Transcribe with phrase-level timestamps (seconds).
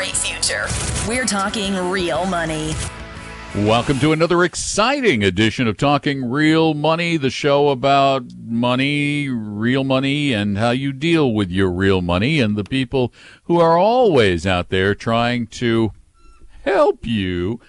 [0.00, 0.66] great future.
[1.06, 2.72] We're talking real money.
[3.54, 10.32] Welcome to another exciting edition of Talking Real Money, the show about money, real money,
[10.32, 13.12] and how you deal with your real money, and the people
[13.42, 15.92] who are always out there trying to
[16.64, 17.60] help you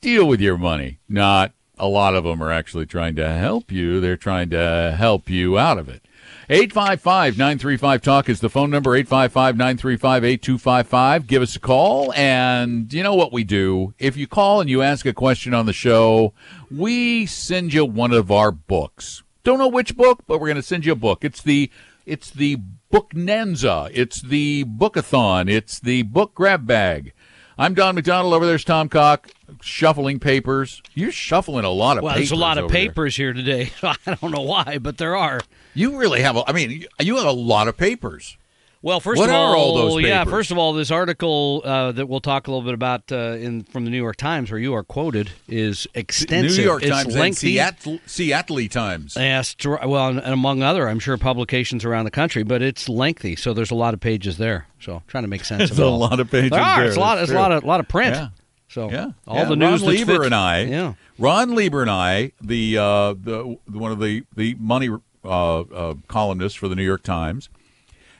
[0.00, 0.98] deal with your money.
[1.08, 5.30] Not a lot of them are actually trying to help you, they're trying to help
[5.30, 6.03] you out of it.
[6.50, 11.26] 855 935 Talk is the phone number 855 935 8255.
[11.26, 12.12] Give us a call.
[12.12, 13.94] And you know what we do?
[13.98, 16.34] If you call and you ask a question on the show,
[16.70, 19.22] we send you one of our books.
[19.42, 21.24] Don't know which book, but we're going to send you a book.
[21.24, 21.70] It's the
[22.04, 22.58] it's the
[22.92, 23.90] Booknanza.
[23.94, 25.50] It's the Bookathon.
[25.50, 27.14] It's the book grab bag.
[27.56, 28.34] I'm Don McDonald.
[28.34, 30.82] Over there's Tom Cock shuffling papers.
[30.94, 32.30] You're shuffling a lot of well, papers.
[32.30, 32.86] there's a lot of over there.
[32.88, 33.70] papers here today.
[33.82, 35.40] I don't know why, but there are.
[35.72, 36.36] You really have.
[36.36, 38.36] A, I mean, you have a lot of papers.
[38.84, 42.06] Well, first What of all, all those yeah, first of all, this article uh, that
[42.06, 44.74] we'll talk a little bit about uh, in from the New York Times, where you
[44.74, 46.58] are quoted, is extensive.
[46.58, 47.34] New York it's Times and.
[47.34, 49.16] Seattle, Seattle Times.
[49.16, 53.54] Yes, well, and among other, I'm sure publications around the country, but it's lengthy, so
[53.54, 54.66] there's a lot of pages there.
[54.80, 55.96] So trying to make sense of it a all.
[55.98, 56.80] lot of pages There are.
[56.80, 57.16] there, It's a lot.
[57.22, 58.14] It's a lot of lot of print.
[58.14, 58.28] Yeah.
[58.68, 60.92] So Yeah, all Yeah, the news Ron Lieber fit- and I, Yeah.
[61.18, 64.90] Ron Lieber and I, the uh, the one of the the money
[65.24, 67.48] uh, uh, columnists for the New York Times,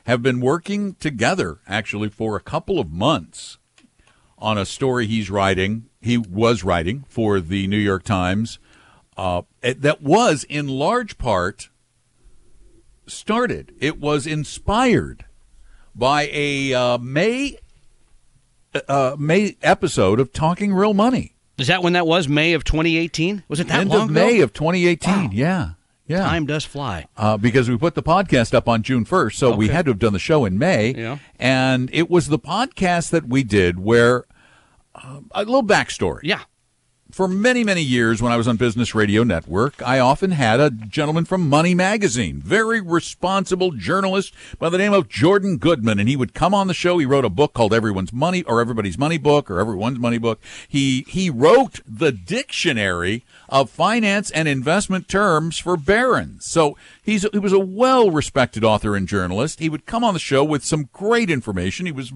[0.05, 3.57] have been working together actually for a couple of months
[4.37, 5.85] on a story he's writing.
[6.01, 8.59] He was writing for the New York Times
[9.17, 11.69] uh, that was in large part
[13.07, 13.73] started.
[13.79, 15.25] It was inspired
[15.95, 17.57] by a uh, May
[18.87, 21.35] uh, May episode of Talking Real Money.
[21.57, 22.27] Is that when that was?
[22.27, 23.43] May of 2018?
[23.47, 25.31] Was it that End long of May of 2018.
[25.31, 25.71] Yeah,
[26.07, 26.23] yeah.
[26.23, 27.07] Time does fly.
[27.17, 29.99] Uh, because we put the podcast up on June 1st, so we had to have
[29.99, 30.93] done the show in May.
[30.93, 31.17] Yeah.
[31.39, 34.25] And it was the podcast that we did where
[34.93, 36.21] uh, a little backstory.
[36.23, 36.41] Yeah.
[37.11, 40.71] For many, many years when I was on Business Radio Network, I often had a
[40.71, 46.17] gentleman from Money Magazine, very responsible journalist by the name of Jordan Goodman, and he
[46.17, 46.97] would come on the show.
[46.97, 50.41] He wrote a book called Everyone's Money or Everybody's Money Book or Everyone's Money Book.
[50.67, 56.45] He he wrote the dictionary of finance and investment terms for Barron's.
[56.45, 59.59] So he's he was a well-respected author and journalist.
[59.59, 61.85] He would come on the show with some great information.
[61.85, 62.11] He was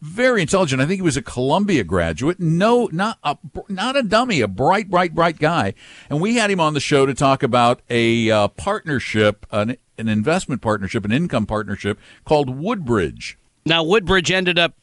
[0.00, 0.82] very intelligent.
[0.82, 2.38] I think he was a Columbia graduate.
[2.38, 3.38] No, not a
[3.68, 5.74] not a dummy, a bright, bright, bright guy.
[6.08, 10.08] And we had him on the show to talk about a uh, partnership, an an
[10.08, 13.38] investment partnership, an income partnership called Woodbridge.
[13.64, 14.74] Now, Woodbridge ended up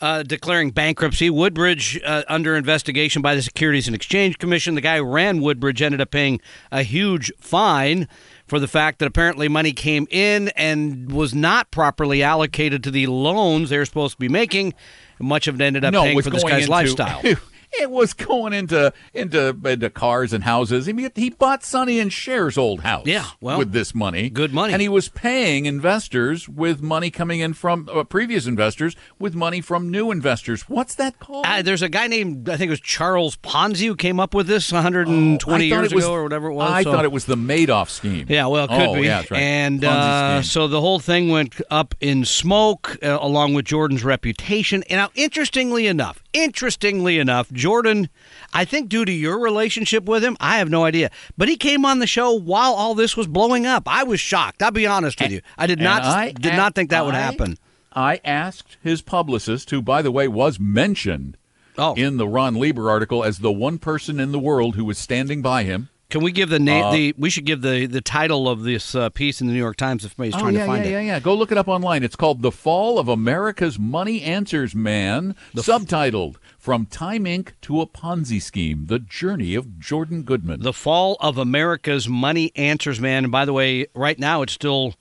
[0.00, 1.30] uh, declaring bankruptcy.
[1.30, 4.74] Woodbridge uh, under investigation by the Securities and Exchange Commission.
[4.74, 6.40] The guy who ran Woodbridge ended up paying
[6.70, 8.08] a huge fine
[8.46, 13.06] for the fact that apparently money came in and was not properly allocated to the
[13.06, 14.74] loans they were supposed to be making.
[15.18, 17.22] Much of it ended up no, paying for this guy's into, lifestyle.
[17.80, 20.88] It was going into into into cars and houses.
[20.88, 23.06] I mean, he bought Sonny and Cher's old house.
[23.06, 24.72] Yeah, well, with this money, good money.
[24.72, 29.60] and he was paying investors with money coming in from uh, previous investors with money
[29.60, 30.62] from new investors.
[30.68, 31.46] What's that called?
[31.46, 34.46] Uh, there's a guy named I think it was Charles Ponzi who came up with
[34.46, 36.70] this 120 I thought years was- ago or whatever it was.
[36.70, 38.26] I so- thought it was the Madoff scheme.
[38.28, 39.02] Yeah, well, it could oh, be.
[39.02, 39.40] Yeah, that's right.
[39.40, 44.82] And uh, so the whole thing went up in smoke, uh, along with Jordan's reputation.
[44.84, 48.10] And now, interestingly enough, interestingly enough, Jordan,
[48.52, 51.86] I think due to your relationship with him, I have no idea, but he came
[51.86, 53.84] on the show while all this was blowing up.
[53.88, 54.62] I was shocked.
[54.62, 55.40] I'll be honest with you.
[55.56, 57.56] I did And not I- did not think that would happen.
[57.96, 61.38] I asked his publicist, who, by the way, was mentioned
[61.78, 64.98] Oh, in the Ron Lieber article as the one person in the world who was
[64.98, 65.88] standing by him.
[66.10, 66.84] can we give the name?
[66.84, 69.58] Uh, the we should give the the title of this uh, piece in the New
[69.58, 70.92] York Times if somebody's Oh trying yeah, to find yeah, it.
[70.92, 71.06] yeah, yeah.
[71.14, 71.20] Yeah.
[71.20, 72.04] Go look it up online.
[72.04, 77.50] It's called "The Fall of America's Money Answers Man," the subtitled "From Time Inc.
[77.60, 82.98] to a Ponzi Scheme: The Journey of Jordan Goodman." The Fall of America's Money Answers
[82.98, 83.24] Man.
[83.24, 84.94] And by the way, right now it's still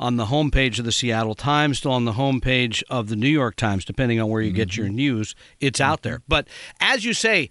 [0.00, 3.54] on the homepage of the Seattle Times, still on the homepage of the New York
[3.54, 4.96] Times, depending on where you get your mm-hmm.
[4.96, 5.36] news.
[5.60, 6.20] It's out there.
[6.26, 6.48] But
[6.80, 7.48] as you say,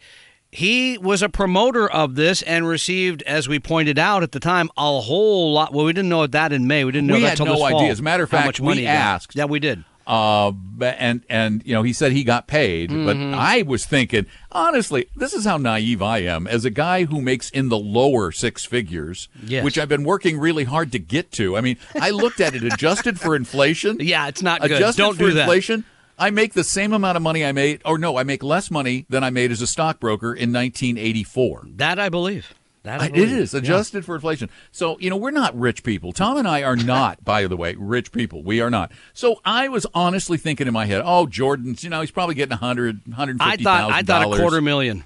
[0.51, 4.69] he was a promoter of this and received, as we pointed out at the time,
[4.75, 5.71] a whole lot.
[5.73, 6.83] Well, we didn't know that in May.
[6.83, 7.77] We didn't know We that had till no this idea.
[7.77, 9.38] fall, As a matter of how fact, much we money asked.
[9.38, 9.85] Yeah, we did.
[10.07, 13.33] Uh, and and you know he said he got paid, but Mm-hmm.
[13.36, 17.50] I was thinking honestly, this is how naive I am as a guy who makes
[17.50, 19.65] in the lower six figures, Yes.
[19.65, 21.57] which I've been working really hard to get to.
[21.57, 23.98] I mean, I looked at it adjusted for inflation.
[24.07, 24.71] Yeah, it's not good.
[24.71, 25.42] adjusted Don't for do that.
[25.42, 25.83] inflation.
[26.18, 29.06] I make the same amount of money I made, or no, I make less money
[29.09, 31.65] than I made as a stockbroker in 1984.
[31.75, 32.54] That I believe.
[32.87, 33.59] That uh, I- I it is Yeah.
[33.59, 34.49] adjusted for inflation.
[34.71, 36.11] So, you know, we're not rich people.
[36.11, 38.43] Tom and I are not, by the way, rich people.
[38.43, 38.91] We are not.
[39.13, 42.51] So I was honestly thinking in my head, oh, Jordan's, you know, he's probably getting
[42.51, 45.03] 100, I 150,000 thought I thought a quarter million.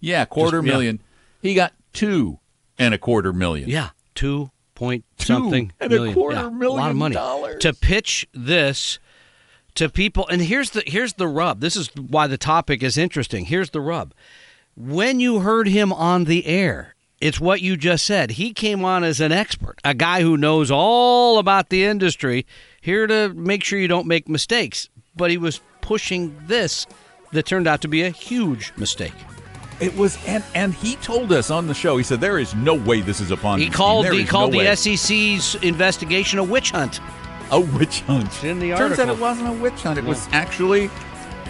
[0.00, 0.72] Yeah, quarter Just- yeah.
[0.72, 1.00] million.
[1.42, 2.38] He got two
[2.78, 3.68] and a quarter million.
[3.68, 6.14] Yeah, two point Two something and a million.
[6.14, 7.60] quarter Yeah, a lot of money dollars.
[7.62, 8.98] to pitch this
[9.74, 10.26] to people.
[10.28, 11.60] And here's the here's the rub.
[11.60, 13.44] This is why the topic is interesting.
[13.46, 14.14] Here's the rub.
[14.76, 18.32] When you heard him on the air, it's what you just said.
[18.32, 22.46] He came on as an expert, a guy who knows all about the industry,
[22.80, 24.88] here to make sure you don't make mistakes.
[25.14, 26.86] But he was pushing this
[27.32, 29.12] that turned out to be a huge mistake.
[29.80, 31.96] It was, and and he told us on the show.
[31.96, 33.72] He said there is no way this is a Ponzi He scheme.
[33.72, 37.00] called There he called no way." the SEC's investigation a witch hunt.
[37.50, 38.44] a witch hunt.
[38.44, 39.98] in the Turns out it wasn't a witch hunt.
[39.98, 40.90] It was actually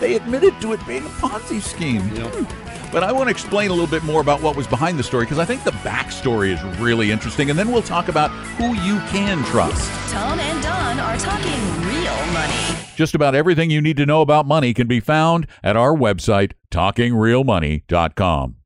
[0.00, 2.00] they admitted to it being a Ponzi scheme.
[2.00, 2.91] Hmm.
[2.93, 5.25] But I want to explain a little bit more about what was behind the story
[5.25, 8.99] because I think the backstory is really interesting, and then we'll talk about who you
[9.11, 9.88] can trust.
[10.11, 12.76] Tom and Don are talking real money.
[12.97, 16.52] Just about everything you need to know about money can be found at our website,
[16.73, 18.56] talkingrealmoney.com.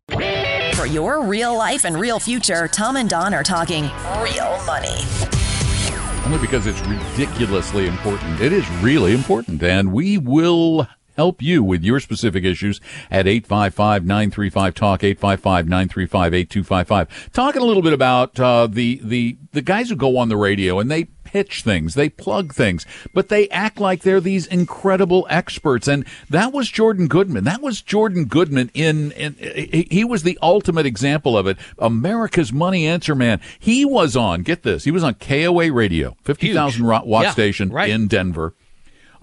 [0.74, 3.84] For your real life and real future, Tom and Don are talking
[4.20, 4.96] real money.
[6.24, 8.40] Only because it's ridiculously important.
[8.40, 12.80] It is really important, and we will help you with your specific issues
[13.10, 17.08] at 855-935-TALK, 855-935-8255.
[17.32, 20.78] Talking a little bit about uh, the, the, the guys who go on the radio
[20.78, 25.88] and they pitch things, they plug things, but they act like they're these incredible experts.
[25.88, 27.42] And that was Jordan Goodman.
[27.44, 31.56] That was Jordan Goodman in, in he, he was the ultimate example of it.
[31.78, 33.40] America's Money Answer Man.
[33.58, 37.02] He was on, get this, he was on KOA radio, 50,000 Huge.
[37.04, 37.90] watt Yeah, station right.
[37.90, 38.54] in Denver.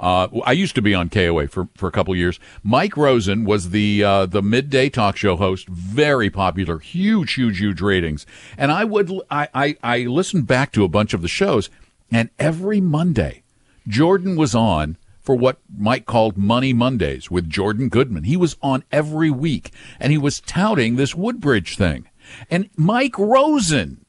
[0.02, 2.40] Uh, I used to be on KOA for, for a couple of years.
[2.64, 7.80] Mike Rosen was the uh, the midday talk show host, very popular, huge, huge, huge
[7.82, 8.26] ratings.
[8.58, 11.70] And I would I, I I listened back to a bunch of the shows,
[12.12, 13.44] and every Monday,
[13.88, 18.24] Jordan was on for what Mike called Money Mondays with Jordan Goodman.
[18.24, 19.70] He was on every week,
[20.00, 22.10] and he was touting this Woodbridge thing.
[22.50, 24.04] And Mike Rosen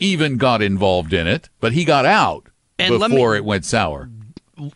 [0.00, 3.64] even got involved in it, but he got out And let me- before it went
[3.64, 4.10] sour.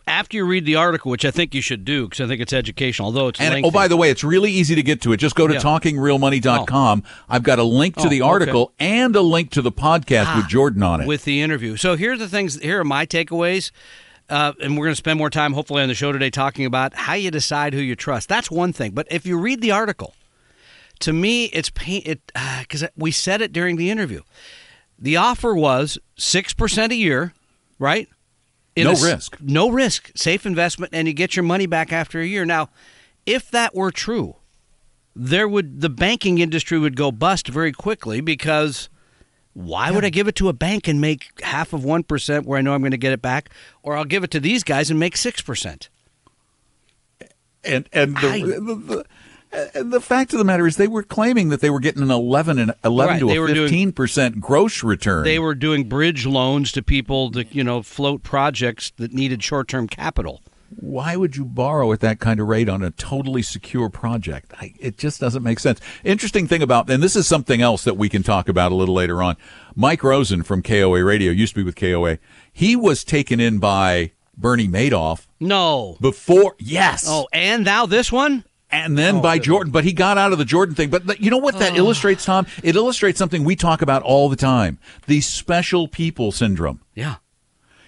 [0.07, 2.53] After you read the article, which I think you should do because I think it's
[2.53, 3.67] educational, although it's And lengthy.
[3.67, 5.17] oh, by the way, it's really easy to get to it.
[5.17, 5.59] Just go to Yeah.
[5.59, 7.03] talkingrealmoney.com.
[7.29, 8.27] I've got a link to Oh, the okay.
[8.27, 11.07] Ah, article and a link to the podcast with Jordan on it.
[11.07, 11.75] with the interview.
[11.77, 12.59] So here's the things.
[12.61, 13.71] Here are my takeaways,
[14.29, 16.93] uh, and we're going to spend more time, hopefully, on the show today talking about
[16.95, 18.29] how you decide who you trust.
[18.29, 18.91] That's one thing.
[18.91, 20.15] But if you read the article,
[20.99, 22.01] to me, it's pain.
[22.05, 22.31] It
[22.61, 24.21] because we said it during the interview.
[24.97, 27.33] The offer was six percent a year,
[27.79, 28.07] right?
[28.77, 29.37] No a risk.
[29.41, 30.11] No risk.
[30.15, 32.43] Safe investment, and you get your money back after a year.
[32.45, 32.69] Now,
[33.25, 34.37] if that were true,
[35.15, 38.89] there would the banking industry would go bust very quickly because
[39.53, 42.61] why would I give it to a bank and make half of 1% where I
[42.63, 43.51] know I'm going to get it back
[43.83, 45.89] or I'll give it to these guys and make 6%?
[47.65, 49.05] and and the, I- the, the
[49.53, 52.11] Uh, the fact of the matter is, they were claiming that they were getting an
[52.11, 55.23] eleven and eleven Right, to they a 15% gross return.
[55.23, 59.87] They were doing bridge loans to people to, you know, float projects that needed short-term
[59.87, 60.41] capital.
[60.75, 64.53] Why would you borrow at that kind of rate on a totally secure project?
[64.59, 65.79] I, it just doesn't make sense.
[66.03, 68.95] Interesting thing about, and this is something else that we can talk about a little
[68.95, 69.37] later on.
[69.75, 72.17] Mike Rosen from KOA Radio used to be with KOA.
[72.51, 75.97] He was taken in by Bernie Madoff No.
[76.01, 76.55] before.
[76.57, 77.05] Yes.
[77.07, 78.43] Oh, and now this one?
[78.73, 80.89] And then by Jordan, but he got out of the Jordan thing.
[80.89, 82.47] But you know what that illustrates, Tom?
[82.63, 86.81] It illustrates something we talk about all the time: the special people syndrome.
[86.95, 87.15] Yeah.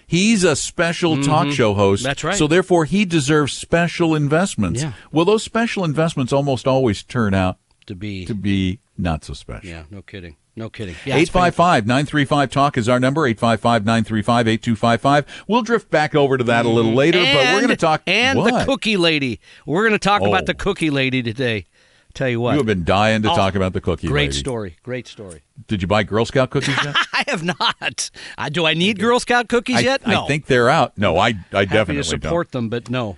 [0.08, 2.01] He's a special talk show host.
[2.01, 2.08] Mm-hmm.
[2.10, 2.36] That's right.
[2.36, 4.84] So therefore, he deserves special investments.
[4.84, 4.94] Yeah.
[5.12, 8.24] Well, those special investments almost always turn out To be.
[8.27, 9.68] to be not so special.
[9.68, 10.36] Yeah, no kidding.
[10.57, 10.95] No kidding.
[11.05, 13.25] Yeah, 855 935 Talk is our number.
[13.25, 15.45] 855 935 8255.
[15.47, 16.95] We'll drift back over to that a little mm.
[16.95, 18.03] later, but we're going to talk.
[18.07, 18.59] And what?
[18.59, 19.41] the cookie lady.
[19.65, 20.27] We're going to talk Oh.
[20.27, 21.65] about the cookie lady today.
[22.13, 22.53] Tell you what.
[22.53, 24.13] You have been dying to Oh, talk about the cookie lady.
[24.13, 24.39] Great lady.
[24.39, 24.77] story.
[24.83, 25.41] Great story.
[25.67, 26.95] Did you buy Girl Scout cookies yet?
[27.13, 28.09] I have not.
[28.38, 30.07] I, do I need Girl Scout cookies I, yet?
[30.07, 30.24] No.
[30.24, 30.97] I think they're out.
[30.97, 33.17] No, I, I Happy definitely to support them, but no.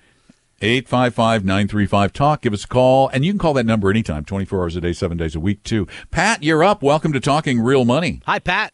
[0.60, 0.70] Don't.
[0.86, 2.42] 855-935-TALK.
[2.42, 3.10] Give us a call.
[3.10, 5.64] And you can call that number anytime, 24 hours a day, seven days a week,
[5.64, 5.88] too.
[6.12, 6.82] Pat, you're up.
[6.82, 8.22] Welcome to Talking Real Money.
[8.26, 8.74] Hi, Pat.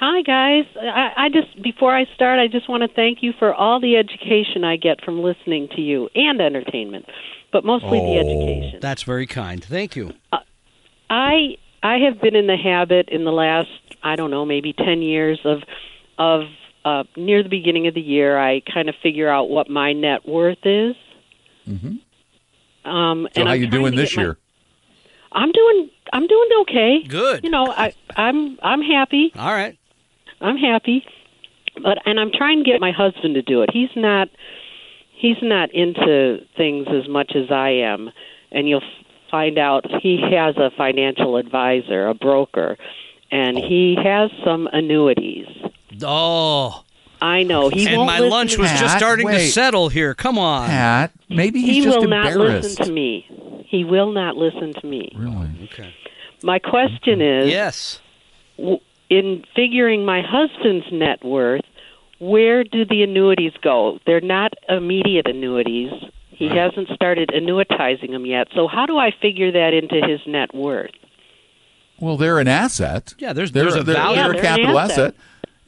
[0.00, 0.64] Hi, guys.
[0.80, 3.96] I, I just before I start, I just want to thank you for all the
[3.96, 7.04] education I get from listening to you and entertainment,
[7.52, 8.20] but mostly the oh.
[8.20, 8.80] education.
[8.80, 9.62] That's very kind.
[9.62, 10.14] Thank you.
[10.32, 10.38] Uh,
[11.10, 13.68] I I have been in the habit in the last
[14.02, 15.58] I don't know maybe ten years of
[16.18, 16.44] of
[16.84, 20.26] uh, near the beginning of the year I kind of figure out what my net
[20.26, 20.96] worth is.
[21.68, 22.90] Mm-hmm.
[22.90, 24.38] Um, So and how I'm you doing this get my- year?
[25.32, 27.02] I'm doing I'm doing okay.
[27.06, 27.44] Good.
[27.44, 29.30] You know, I I'm I'm happy.
[29.36, 29.78] All right.
[30.40, 31.04] I'm happy.
[31.82, 33.70] But and I'm trying to get my husband to do it.
[33.72, 34.28] He's not
[35.14, 38.10] he's not into things as much as I am.
[38.50, 38.82] And you'll
[39.30, 42.76] find out he has a financial advisor, a broker,
[43.30, 45.46] and he has some annuities.
[46.04, 46.84] Oh,
[47.20, 48.78] I know he and won't my lunch to was me.
[48.78, 50.14] just Pat, starting to settle here.
[50.14, 50.68] Come on.
[50.68, 53.64] Pat, maybe he's He just will not listen to me.
[53.68, 55.12] He will not listen to me.
[55.16, 55.48] Really?
[55.72, 55.94] Okay.
[56.42, 58.00] My question is Yes.
[59.10, 61.64] in figuring my husband's net worth,
[62.18, 63.98] where do the annuities go?
[64.06, 65.92] They're not immediate annuities.
[66.30, 68.48] He hasn't started annuitizing them yet.
[68.54, 70.90] So how do I figure that into his net worth?
[71.98, 73.14] Well, they're an asset.
[73.18, 74.16] Yeah, there's- they're, there's a they're, value.
[74.16, 74.98] They're Yeah, a they're an capital asset.
[74.98, 75.14] asset.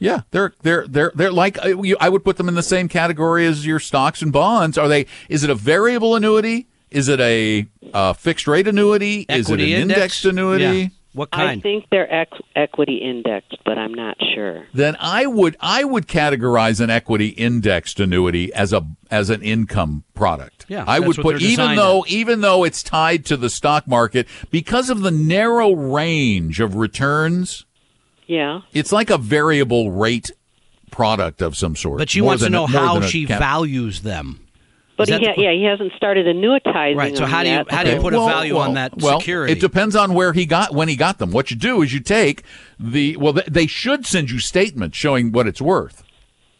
[0.03, 3.45] Yeah, they're they're they're they're like uh, I would put them in the same category
[3.45, 4.77] as your stocks and bonds.
[4.77, 5.05] Are they?
[5.29, 6.67] Is it a variable annuity?
[6.91, 9.21] Is it a uh, fixed rate annuity?
[9.29, 9.97] is it an Equity index?
[9.97, 10.63] indexed annuity?
[10.63, 10.87] Yeah.
[11.13, 11.59] What kind?
[11.59, 14.65] I think they're ex- equity indexed, but I'm not sure.
[14.73, 20.03] Then I would I would categorize an equity indexed annuity as a as an income
[20.15, 20.65] product.
[20.67, 22.11] Yeah, I that's would what put even though as.
[22.11, 27.65] even though it's tied to the stock market because of the narrow range of returns.
[28.33, 28.61] Yeah.
[28.73, 30.31] It's like a variable rate
[30.91, 31.99] product of some sort.
[31.99, 34.39] but she More wants to know a- how she cap- values them.
[34.95, 37.49] But Is he ha- the- yeah, he hasn't started annuitizing Right, so them how do
[37.49, 37.71] you- yet.
[37.71, 39.53] how do you so- put a value on that well, security?
[39.53, 41.31] It depends on where he got when he got them.
[41.31, 42.43] What you do is you take
[42.79, 46.03] the well, they should send you statements showing what it's worth,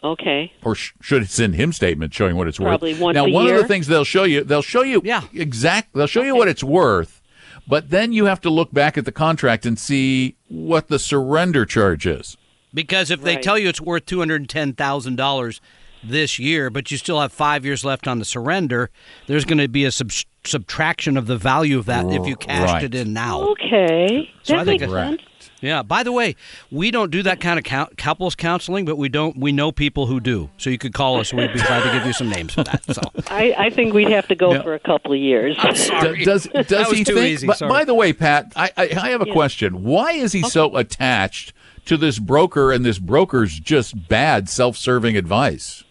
[0.04, 0.52] Okay.
[0.64, 3.02] or sh- should send him statements showing what it's Probably worth.
[3.02, 5.22] once now, a one of the things they'll show you, they'll show you Yeah.
[5.36, 5.94] exact.
[5.94, 7.22] They'll show you what it's worth,
[7.68, 11.66] but then you have to look back at the contract and see what the surrender
[11.66, 12.38] charge is.
[12.74, 15.62] Because if they tell you it's worth two hundred and ten thousand dollars
[16.04, 18.90] this year, but you still have five years left on the surrender,
[19.28, 20.12] there's going to be a sub-
[20.44, 22.84] subtraction of the value of that if you cashed Right.
[22.84, 23.42] it in now.
[23.52, 24.30] Okay.
[24.42, 25.10] So that I makes Correct.
[25.12, 25.22] sense.
[25.64, 25.82] Yeah.
[25.82, 26.36] By the way,
[26.70, 29.38] we don't do that kind of cou- couples counseling, but we don't.
[29.38, 30.50] We know people who do.
[30.58, 31.32] So you could call us.
[31.32, 32.84] And we'd be glad to give you some names for that.
[32.94, 34.62] So I, I think we'd have to go Yeah.
[34.62, 35.56] for a couple of years.
[35.58, 37.28] D- does does That was he too think?
[37.28, 37.70] easy, but sorry.
[37.72, 39.84] by the way, Pat, I, I, I have a question.
[39.84, 41.54] Why is he so attached
[41.86, 45.84] to this broker and this broker's just bad self-serving advice?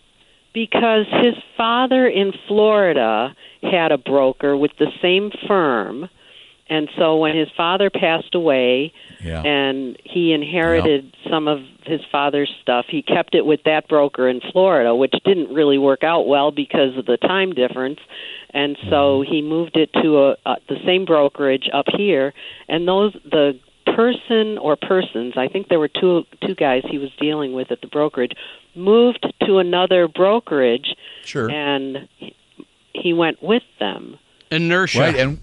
[0.55, 6.11] because his father in Florida had a broker with the same firm.
[6.75, 9.43] And so when his father passed away Yeah.
[9.43, 14.41] and he inherited some of his father's stuff, he kept it with that broker in
[14.53, 18.01] Florida, which didn't really work out well because of the time difference.
[18.55, 19.33] And so mm-hmm.
[19.33, 22.33] he moved it to a, a the same brokerage up here
[22.69, 23.59] and those the
[23.97, 27.81] person or persons, I think there were two two guys he was dealing with at
[27.83, 28.33] the brokerage,
[28.75, 31.51] moved to another brokerage Sure.
[31.51, 32.35] and he-
[32.95, 34.19] he went with them.
[34.51, 35.01] inertia.
[35.01, 35.39] Right, and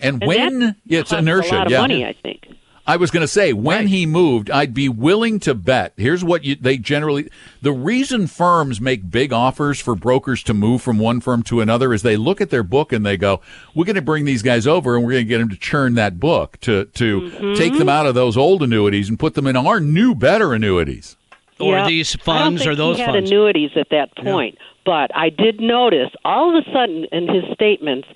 [0.00, 1.54] and, And when yeah, it's inertia.
[1.54, 1.80] a lot of yeah.
[1.80, 2.46] money, I think.
[2.86, 5.92] I was going to say when he moved, I'd be willing to bet.
[5.98, 7.28] Here's what you, they generally
[7.60, 11.92] the reason firms make big offers for brokers to move from one firm to another
[11.92, 13.42] is they look at their book and they go,
[13.74, 15.96] "We're going to bring these guys over and we're going to get them to churn
[15.96, 17.54] that book to to Mm-hmm.
[17.56, 21.14] take them out of those old annuities and put them in our new better annuities."
[21.60, 21.86] Or Yeah.
[21.88, 23.30] these I don't funds think or those he had funds.
[23.30, 28.08] annuities at that point, but I did notice all of a sudden in his statements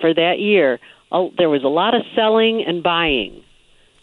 [0.00, 0.78] for that year,
[1.12, 3.42] oh, there was a lot of selling and buying.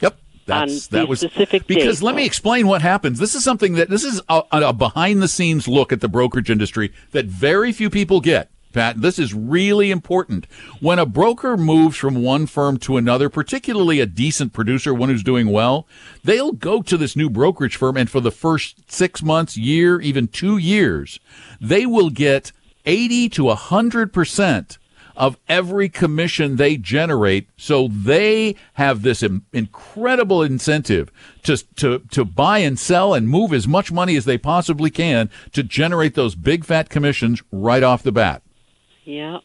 [0.01, 0.17] Yep.
[0.45, 3.19] That's On that was specific because let me explain what happens.
[3.19, 6.50] This is something that this is a, a behind the scenes look at the brokerage
[6.50, 8.50] industry that very few people get.
[8.74, 10.48] Pat, this is really important.
[10.79, 15.24] When a broker moves from one firm to another, particularly a decent producer, one who's
[15.24, 15.88] doing well,
[16.24, 20.27] they'll go to this new brokerage firm and for the first six months, year, even
[20.27, 21.19] two years,
[21.62, 22.51] they will get
[22.86, 24.77] 80 to 100%
[25.15, 27.48] of every commission they generate.
[27.58, 31.12] So they have this Im- incredible incentive
[31.43, 35.29] to, to, to buy and sell and move as much money as they possibly can
[35.51, 38.41] to generate those big fat commissions right off the bat.
[39.03, 39.39] Yeah.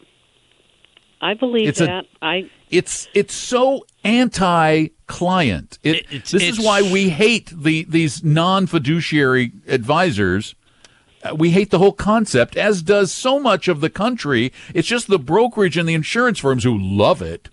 [1.21, 2.05] I believe It's that.
[2.23, 5.79] I It's, it's so anti client.
[5.83, 10.55] It, It- it's- this is why we hate the, these non fiduciary advisors.
[11.25, 14.53] Uh, We hate the whole concept, as does so much of the country.
[14.75, 17.49] It's just the brokerage and the insurance firms who love it.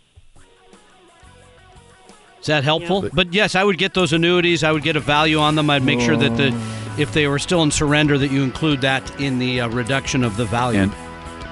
[2.41, 3.09] Is that helpful?
[3.11, 4.63] But yes, I would get those annuities.
[4.63, 5.69] I would get a value on them.
[5.71, 6.55] I'd make sure that the,
[6.95, 10.37] if they were still in surrender, that you include that in the uh, reduction of
[10.37, 10.79] the value.
[10.81, 10.93] and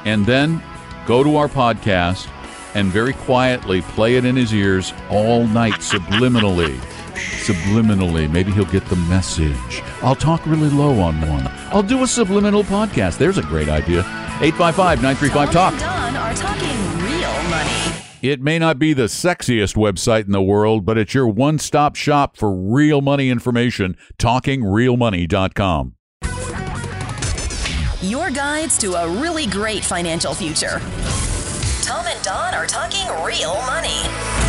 [0.06, 0.62] and then
[1.08, 2.28] go to our podcast
[2.76, 6.78] and very quietly play it in his ears all night subliminally
[7.16, 12.08] subliminally maybe he'll get the message i'll talk really low on one i'll do a
[12.08, 14.04] subliminal podcast there's a great idea
[14.40, 17.94] 855-935 Tom talk and Don are talking real money.
[18.22, 21.96] It may not be the sexiest website in the world, but it's your one stop
[21.96, 23.96] shop for real money information.
[24.18, 25.96] TalkingRealMoney.com.
[28.02, 30.80] Your guides to a really great financial future.
[31.84, 34.43] Tom and Don are talking real money.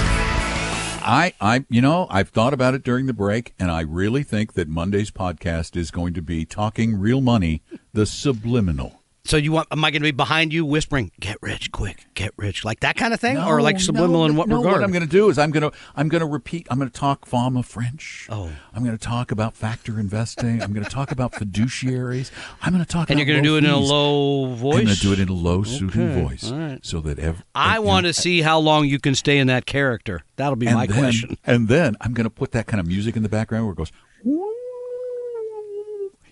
[1.04, 4.54] I, I, you know, I've thought about it during the break, and I really think
[4.54, 9.03] that Monday's podcast is going to be talking real money, the subliminal.
[9.26, 9.68] So you want?
[9.70, 12.94] Am I going to be behind you whispering, "Get rich quick, get rich," like that
[12.94, 14.74] kind of thing, or like subliminal no, in what no, regard?
[14.74, 16.66] What I'm going to do is I'm going to I'm going to repeat.
[16.70, 18.28] I'm going to talk Fama French.
[18.30, 18.50] Oh.
[18.74, 20.62] I'm going to talk about factor investing.
[20.62, 22.30] I'm going to talk about fiduciaries.
[22.60, 23.08] I'm going to talk.
[23.08, 24.80] and you're going to do it in a low voice.
[24.80, 26.84] I'm going to do it in a low soothing Okay, voice, all right.
[26.84, 27.44] so that every.
[27.54, 30.20] I want to see how long you can stay in that character.
[30.36, 31.38] That'll be my then, question.
[31.46, 33.76] And then I'm going to put that kind of music in the background where it
[33.76, 33.90] goes.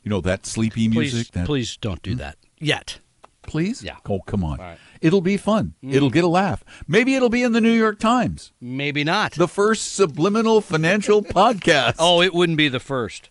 [0.02, 1.32] You know that sleepy Please, music.
[1.32, 2.98] that, please don't do that yet.
[3.42, 3.82] please.
[3.82, 3.96] Yeah.
[4.08, 4.58] Oh, come on.
[4.58, 4.78] right.
[5.00, 5.74] It'll be fun.
[5.82, 5.94] Mm.
[5.94, 6.64] It'll get a laugh.
[6.86, 8.52] Maybe it'll be in the New York Times.
[8.60, 9.32] Maybe not.
[9.32, 11.96] The first subliminal financial podcast.
[11.98, 13.28] oh, it wouldn't be the first.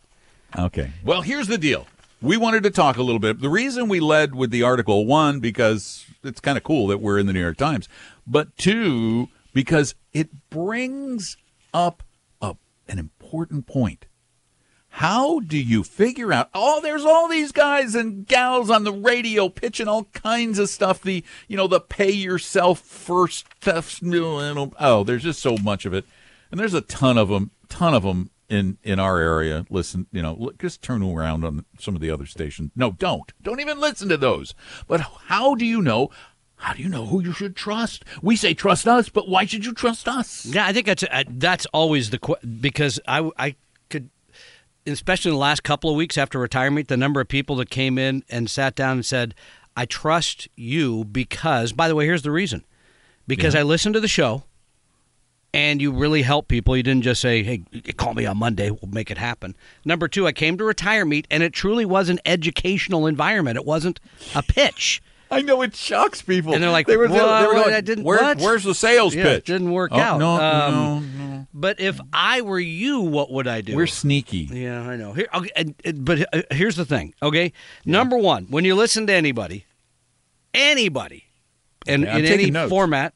[0.58, 0.92] Okay.
[1.06, 1.88] Well, here's the deal.
[2.22, 3.40] We wanted to talk a little bit.
[3.42, 7.18] The reason we led with the article, one, because it's kind of cool that we're
[7.18, 7.88] in the New York Times,
[8.28, 11.38] but two, because it brings
[11.74, 12.04] up
[12.42, 12.56] a,
[12.88, 14.06] an important point.
[14.96, 16.50] How do you figure out?
[16.54, 21.02] Oh, there's all these guys and gals on the radio pitching all kinds of stuff.
[21.02, 24.02] The you know the pay yourself first stuff.
[24.04, 26.06] Oh, there's just so much of it,
[26.52, 27.52] and there's a ton of them.
[27.70, 29.66] Ton of them in in our area.
[29.70, 32.72] Listen, you know, just turn around on some of the other stations.
[32.76, 33.32] No, don't.
[33.42, 34.54] Don't even listen to those.
[34.88, 36.10] But how do you know?
[36.58, 38.04] How do you know who you should trust?
[38.22, 40.46] We say trust us, but why should you trust us?
[40.46, 43.56] Yeah, I think that's uh, that's always the que- because I I
[44.86, 47.98] especially in the last couple of weeks after retirement, the number of people that came
[47.98, 49.36] in and sat down and said,
[49.76, 52.66] "I trust you because." By the way, here's the reason:
[53.28, 54.44] because I listened to the show,
[55.54, 56.76] and you really help people.
[56.78, 57.64] You didn't just say, "Hey,
[57.98, 61.28] call me on Monday, we'll make it happen." Number two, I came to retire meet,
[61.30, 63.58] and it truly was an educational environment.
[63.58, 64.00] It wasn't
[64.36, 65.02] a pitch.
[65.34, 67.56] I know it shocks people, And they're like, they were, they were "What?
[67.64, 70.20] going, I didn't- Where, what?" "Where's the sales Yeah, pitch?" it didn't work Oh, out.
[70.20, 70.40] No, Um,
[70.74, 71.06] no, no.
[71.62, 73.76] But if I were you, what would I do?
[73.76, 74.50] We're sneaky.
[74.52, 75.14] Yeah, I know.
[75.14, 77.14] Here, okay, but uh, here's the thing.
[77.22, 77.54] Okay,
[77.86, 79.66] number one, when you listen to anybody,
[80.56, 81.26] anybody,
[81.88, 82.72] and Okay, in any notes.
[82.72, 83.14] format,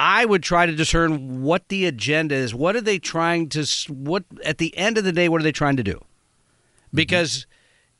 [0.00, 2.52] I would try to discern what the agenda is.
[2.52, 3.64] What are they trying to?
[3.88, 6.04] What at the end of the day, what are they trying to do?
[6.92, 7.46] Because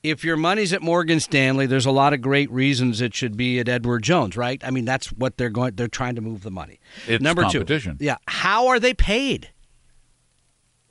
[0.04, 3.58] if your money's at Morgan Stanley, there's a lot of great reasons it should be
[3.58, 4.62] at Edward Jones, right?
[4.64, 5.74] I mean, that's what they're going.
[5.74, 6.78] They're trying to move the money.
[7.08, 7.96] It's number competition.
[7.98, 8.18] two, yeah.
[8.28, 9.48] How are they paid?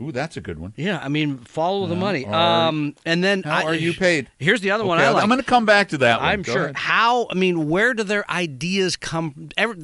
[0.01, 0.73] Ooh, that's a good one.
[0.75, 2.25] Yeah, I mean, follow the money.
[2.25, 4.27] are- Um, and then How I- are you paid?
[4.39, 5.21] Here's the other one Okay, I like.
[5.23, 6.29] I'm going to come back to that one.
[6.29, 6.63] I'm Go sure.
[6.63, 6.75] ahead.
[6.77, 7.27] How?
[7.29, 9.49] I mean, where do their ideas come?
[9.55, 9.77] Every,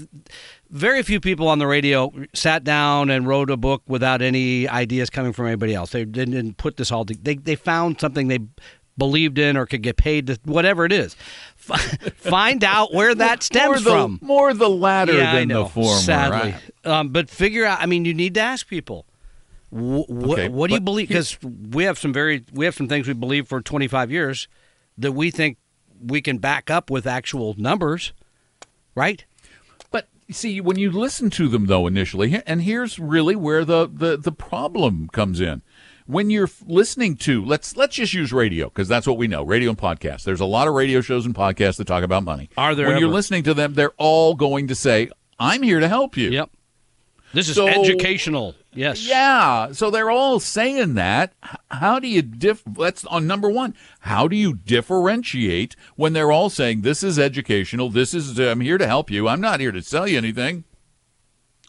[0.72, 5.12] very few people on the radio sat down and wrote a book without any ideas
[5.12, 5.92] coming from anybody else.
[5.92, 7.06] They didn't put this all.
[7.06, 8.40] They they found something they
[9.00, 11.16] believed in or could get paid to whatever it is.
[11.56, 14.20] Find out where that stems more the, from.
[14.22, 16.00] More the latter yeah, than the former.
[16.00, 16.86] Sadly, right?
[16.86, 17.80] um, but figure out.
[17.82, 19.08] I mean, you need to ask people.
[19.72, 21.08] Wh- Okay, what do you believe?
[21.08, 24.48] Because we have some very we have some things we believe for 25 years
[24.98, 25.58] that we think
[26.02, 28.14] we can back up with actual numbers,
[28.96, 29.26] right?
[29.92, 34.18] But see, when you listen to them though initially, and here's really where the the,
[34.18, 35.62] the problem comes in.
[36.10, 39.70] When you're listening to let's let's just use radio because that's what we know, radio
[39.70, 40.24] and podcasts.
[40.24, 42.50] There's a lot of radio shows and podcasts that talk about money.
[42.58, 45.88] Are there When you're listening to them, they're all going to say, "I'm here to
[45.88, 46.50] help you." Yep.
[47.32, 48.56] This is So- educational.
[48.74, 49.06] Yes.
[49.08, 51.34] Yeah, so they're all saying that.
[51.70, 52.64] How do you diff?
[52.66, 53.76] That's on number one.
[54.00, 57.90] How do you differentiate when they're all saying this is educational?
[57.90, 59.28] This is I'm here to help you.
[59.28, 60.64] I'm not here to sell you anything.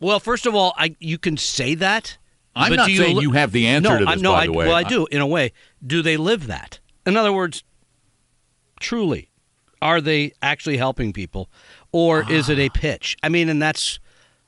[0.00, 2.16] Well, first of all, I you can say that.
[2.54, 4.22] I'm but not saying li- you have the answer no, to this.
[4.22, 5.52] no, by I, the way, well, I do in a way.
[5.86, 6.80] Do they live that?
[7.06, 7.62] In other words,
[8.80, 9.30] truly,
[9.80, 11.48] are they actually helping people,
[11.92, 13.16] or is it a pitch?
[13.22, 13.98] I mean, and that's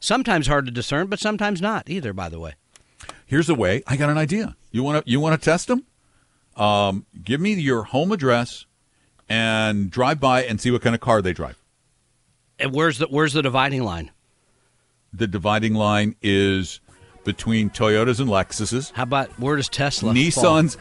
[0.01, 2.13] sometimes hard to discern, but sometimes not either.
[2.13, 2.55] By the way.
[3.27, 3.83] Here's the way.
[3.87, 4.57] I got an idea.
[4.71, 5.85] You want to you want to test them?
[6.57, 8.67] Um, give me your home address
[9.29, 11.57] and drive by and see what kind of car they drive.
[12.59, 14.11] And where's the where's the dividing line?
[15.15, 16.81] The dividing line is
[17.25, 18.93] between Toyotas and Lexuses.
[18.93, 20.15] How about where does Tesla?
[20.15, 20.23] fall?
[20.23, 20.77] Nissan's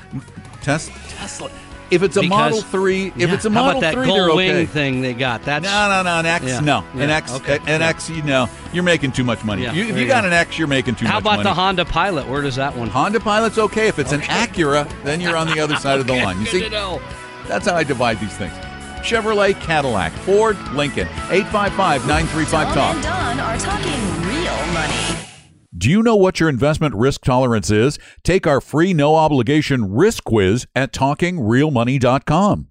[0.62, 1.50] Tes- Tesla.
[1.90, 4.06] If it's a Because- Model Three, if Yeah, it's a how Model about that Three,
[4.08, 4.66] gold they're wing okay.
[4.66, 5.44] thing they got?
[5.44, 7.88] That's No, no, no, an X, Yeah, no, an X, okay, an yeah.
[7.90, 8.10] X.
[8.10, 9.64] You know, you're making too much money.
[9.64, 11.36] Yeah, you, if you you got an X, you're making too How much money.
[11.36, 12.28] How about the Honda Pilot?
[12.30, 12.88] Where does that one?
[12.88, 14.88] Honda Pilot's okay if it's an Acura.
[15.04, 16.40] Then you're on the other side of the line.
[16.40, 17.02] You see, to know.
[17.50, 18.54] that's how I divide these things.
[19.02, 21.08] Chevrolet, Cadillac, Ford, Lincoln.
[21.30, 22.94] 855 935 Tom Talk.
[22.96, 25.28] and Don are talking real money.
[25.82, 27.98] Do you know what your investment risk tolerance is?
[28.22, 32.68] Take our free no obligation risk quiz at talkingrealmoney.com.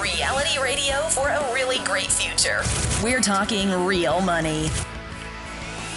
[0.00, 2.60] Reality radio for a really great future.
[3.04, 4.68] We're talking real money.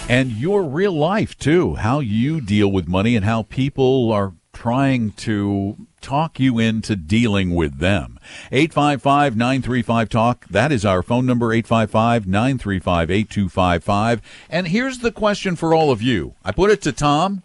[0.08, 5.12] and your real life too how you deal with money and how people are trying
[5.12, 8.18] to talk you into dealing with them.
[8.52, 10.46] 855-935 talk.
[10.48, 14.20] That is our phone number 855-935-8255
[14.50, 16.34] and here's the question for all of you.
[16.44, 17.42] I put it to tom.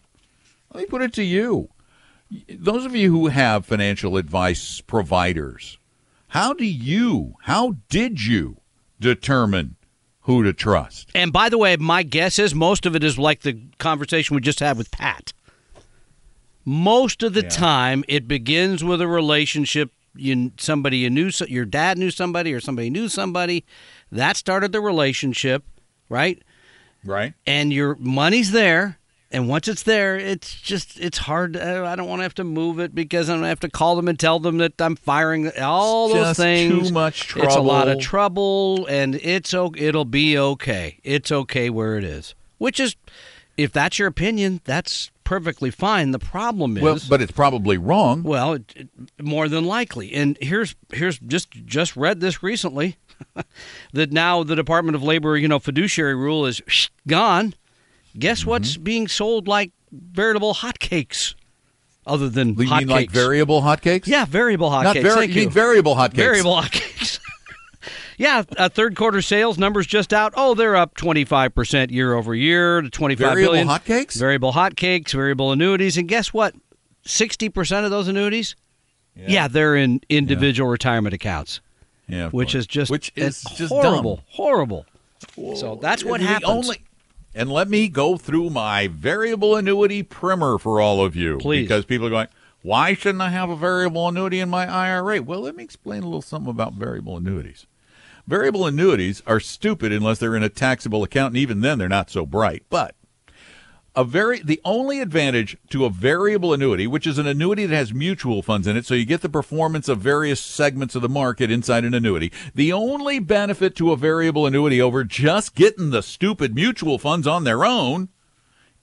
[0.73, 1.69] Let me put it to you.
[2.49, 5.77] Those of you who have financial advice providers
[6.35, 8.57] how do you how did you
[8.99, 9.77] determine
[10.23, 11.09] who to trust?
[11.15, 14.41] And by the way, my guess is most of it is like the conversation we
[14.41, 15.31] just had with Pat.
[16.65, 17.49] Most of the Yeah.
[17.49, 19.91] time, it begins with a relationship.
[20.17, 23.63] You somebody you knew, your dad knew somebody, or somebody knew somebody.
[24.11, 25.63] That started the relationship,
[26.09, 26.41] right?
[27.03, 28.97] right And your money's there.
[29.31, 31.57] And once it's there, it's just it's hard.
[31.57, 33.97] uh, I don't want to have to move it because I'm gonna have to call
[33.97, 36.87] them and tell them that I'm firing all those just things.
[36.87, 37.47] too much trouble.
[37.47, 38.85] It's a lot of trouble.
[38.87, 40.99] and it's it'll be okay.
[41.03, 42.33] It's okay where it is.
[42.57, 42.95] Which is,
[43.57, 46.11] if that's your opinion, that's perfectly fine.
[46.11, 48.23] The problem is, Well, but it's probably wrong.
[48.23, 48.89] well, it, it-
[49.21, 50.13] more than likely.
[50.13, 52.97] And here's here's just just read this recently
[53.93, 56.61] that now the Department of Labor, you know, fiduciary rule is
[57.07, 57.53] gone.
[58.17, 58.49] Guess Mm-hmm.
[58.49, 61.35] what's being sold like veritable hotcakes,
[62.05, 62.77] other than You hotcakes?
[62.79, 64.07] mean like variable hotcakes?
[64.07, 65.03] yeah, variable hotcakes.
[65.03, 65.13] Not.
[65.17, 66.13] Thank You mean variable hotcakes.
[66.13, 66.94] Variable hotcakes.
[68.17, 70.33] Yeah, uh, third quarter sales numbers just out.
[70.35, 73.67] Oh, they're up 25% year over year to 25 Variable billion.
[73.67, 74.17] hotcakes?
[74.17, 75.97] Variable hotcakes, variable annuities.
[75.97, 76.55] And guess what?
[77.05, 78.55] 60% of those annuities?
[79.15, 81.61] Yeah, they're in individual retirement accounts,
[82.07, 82.55] Yeah, which course.
[82.55, 84.17] is just which is just horrible.
[84.17, 84.25] dumb.
[84.29, 84.85] Horrible.
[85.55, 86.49] So that's what The happens.
[86.49, 86.81] Only,
[87.33, 91.61] and let me go through my variable annuity primer for all of you, Please.
[91.63, 92.27] because people are going.
[92.61, 95.21] Why shouldn't I have a variable annuity in my IRA?
[95.21, 97.67] Well, let me explain a little something about variable annuities.
[98.27, 102.09] Variable annuities are stupid unless they're in a taxable account, and even then they're not
[102.09, 102.63] so bright.
[102.69, 102.95] But
[103.95, 107.93] a very the only advantage to a variable annuity, which is an annuity that has
[107.93, 111.49] mutual funds in it, so you get the performance of various segments of the market
[111.49, 112.31] inside an annuity.
[112.53, 117.43] The only benefit to a variable annuity over just getting the stupid mutual funds on
[117.43, 118.09] their own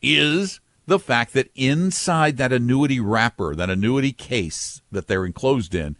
[0.00, 5.96] is the fact that inside that annuity wrapper, that annuity case that they're enclosed in,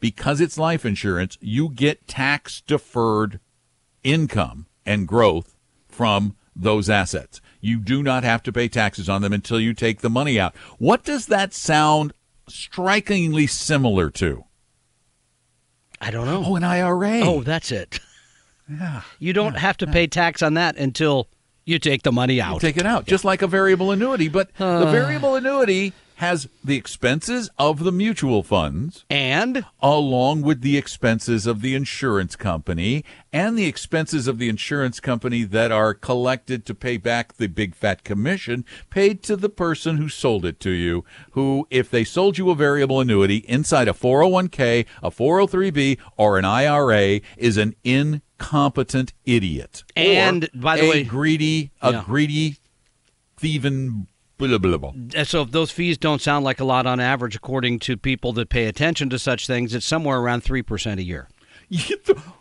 [0.00, 3.40] because it's life insurance, you get tax deferred
[4.02, 5.56] income and growth
[5.88, 7.40] from those assets.
[7.60, 10.54] You do not have to pay taxes on them until you take the money out.
[10.78, 12.12] What does that sound
[12.48, 14.44] strikingly similar to?
[16.00, 16.44] I don't know.
[16.46, 17.20] Oh, an IRA.
[17.22, 18.00] Oh, that's it.
[18.68, 19.02] Yeah.
[19.18, 21.28] You don't have to pay tax on that until
[21.64, 22.60] you take the money out.
[22.60, 24.28] take it out, just like a variable annuity.
[24.28, 24.90] But the uh.
[24.90, 31.60] variable annuity has the expenses of the mutual funds and along with the expenses of
[31.60, 36.96] the insurance company and the expenses of the insurance company that are collected to pay
[36.96, 41.66] back the big fat commission paid to the person who sold it to you who
[41.70, 47.20] if they sold you a variable annuity inside a 401k a 403b or an IRA
[47.36, 52.02] is an incompetent idiot And, by the a way- greedy a Yeah.
[52.06, 52.56] greedy
[53.36, 54.06] thieving
[54.38, 54.92] blah, blah, blah.
[55.14, 58.32] And so if those fees don't sound like a lot on average, according to people
[58.34, 61.28] that pay attention to such things, it's somewhere around three percent a year.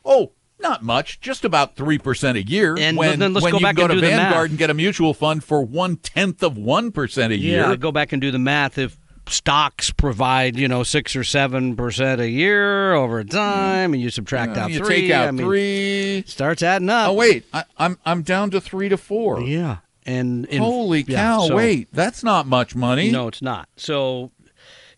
[0.07, 2.75] Oh, not much, just about three percent a year.
[2.77, 4.49] And when, then let's when go you back go and to do the math.
[4.49, 7.75] and get a mutual fund for one tenth of one percent a Yeah, year.
[7.75, 8.77] go back and do the math.
[8.77, 13.29] If stocks provide, you know, six or seven percent a year over mm.
[13.29, 16.23] time, and you subtract out you three, take out I mean, three.
[16.27, 17.09] starts adding up.
[17.09, 19.41] Oh wait, I, I'm I'm down to three to four.
[19.41, 21.47] yeah, and in, Holy yeah, cow!
[21.47, 23.11] so- wait, that's not much money.
[23.11, 23.67] no, it's not.
[23.75, 24.31] So,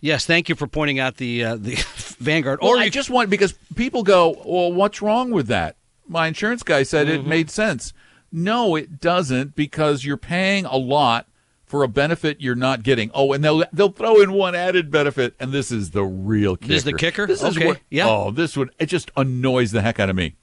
[0.01, 1.75] yes, thank you for pointing out the uh, the
[2.19, 2.59] Vanguard.
[2.61, 5.75] Or or I you just want because people go, well, what's wrong with that?
[6.07, 7.25] My insurance guy said Mm-hmm.
[7.25, 7.93] it made sense.
[8.31, 11.27] No, it doesn't because you're paying a lot
[11.65, 13.09] for a benefit you're not getting.
[13.13, 16.67] Oh, and they'll they'll throw in one added benefit, and this is the real kicker.
[16.67, 17.25] This is the kicker?
[17.27, 18.07] This is Okay, what, yeah.
[18.09, 20.35] Oh, this would it just annoys the heck out of me.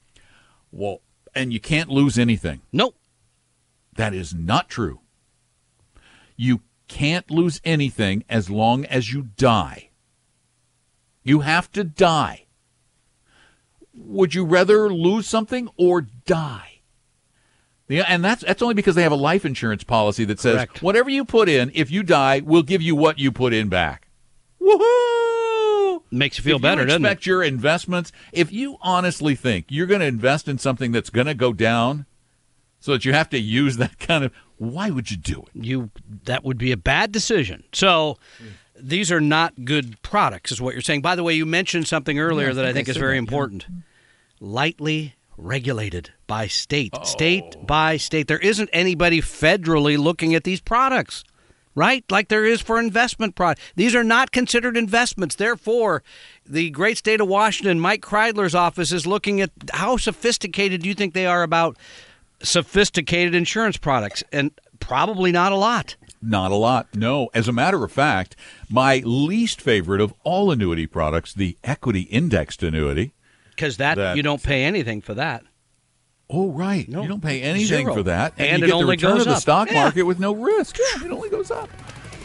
[0.71, 1.01] Well,
[1.35, 2.61] and you can't lose anything.
[2.71, 2.95] nope.
[3.95, 4.99] That is not true.
[6.35, 9.89] You can't lose anything as long as you die.
[11.23, 12.45] You have to die.
[13.93, 16.81] Would you rather lose something or die?
[17.87, 20.81] Yeah, and that's that's only because they have a life insurance policy that says Correct.
[20.81, 24.07] whatever you put in, if you die, we'll give you what you put in back.
[24.61, 26.01] woohoo!
[26.11, 27.07] Makes you feel if better, you doesn't it?
[27.07, 31.27] expect your investments, if you honestly think you're going to invest in something that's going
[31.27, 32.05] to go down,
[32.85, 35.65] so that you have to use that kind of, why would you do it?
[35.65, 35.89] you
[36.25, 37.63] that would be a bad decision.
[37.73, 38.19] So
[38.79, 41.01] these are not good products, is what you're saying.
[41.01, 42.97] By the way, you mentioned something earlier Yeah, I that I think think I is
[42.97, 43.19] very that, yeah.
[43.21, 43.65] important.
[44.39, 47.03] Lightly regulated by state, oh.
[47.03, 48.27] state by state.
[48.27, 51.23] There isn't anybody federally looking at these products.
[51.77, 53.61] Right, like there is for investment products.
[53.75, 55.35] These are not considered investments.
[55.35, 56.03] Therefore,
[56.45, 60.95] the great state of Washington, Mike Kreidler's office is looking at how sophisticated do you
[60.95, 61.75] think they are about
[62.41, 65.95] sophisticated insurance products, and probably not a lot.
[66.21, 66.87] Not a lot.
[66.95, 67.29] No.
[67.33, 68.35] As a matter of fact,
[68.69, 73.13] my least favorite of all annuity products, the equity indexed annuity.
[73.51, 75.43] Because that, That- you don't pay anything for that.
[76.27, 76.89] Oh, right.
[76.89, 77.93] No, you don't pay anything zero.
[77.93, 78.33] for that.
[78.39, 79.41] And you it get only the return goes of the up.
[79.41, 79.83] stock Yeah.
[79.83, 80.77] market with no risk.
[80.79, 81.69] It only goes up.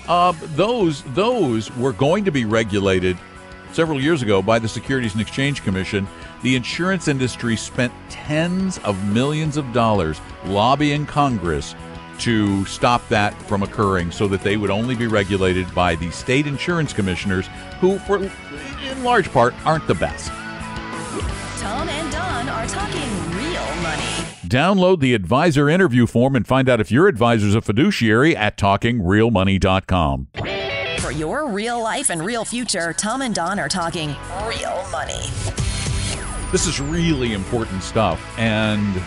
[0.08, 3.18] Uh, those those were going to be regulated
[3.72, 6.08] several years ago by the Securities and Exchange Commission.
[6.42, 11.74] The insurance industry spent tens of millions of dollars lobbying Congress
[12.20, 16.46] to stop that from occurring so that they would only be regulated by the state
[16.46, 17.46] insurance commissioners
[17.80, 20.28] who for in large part aren't the best.
[21.58, 24.02] Tom and Don are talking real money.
[24.46, 30.28] Download the advisor interview form and find out if your advisor's a fiduciary at talkingrealmoney.com.
[31.00, 34.08] For your real life and real future, Tom and Don are talking
[34.46, 35.22] real money.
[36.52, 38.20] This is really important stuff.
[38.36, 39.00] And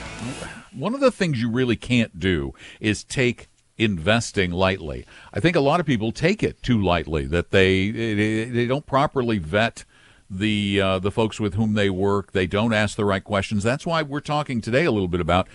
[0.72, 5.06] one of the things you really can't do is take investing lightly.
[5.34, 9.40] I think a lot of people take it too lightly that they they, don't properly
[9.40, 9.84] vet
[10.30, 12.32] the uh, the folks with whom they work.
[12.32, 13.62] They don't ask the right questions.
[13.62, 15.50] That's why we're talking today a little bit about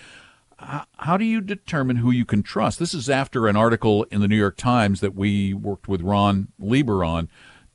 [0.97, 2.77] how do you determine who you can trust?
[2.77, 6.49] This is after an article in the New York Times that we worked with Ron
[6.59, 7.29] Lieber on